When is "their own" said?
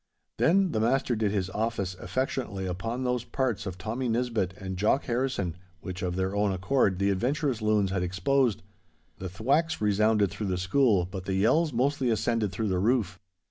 6.15-6.51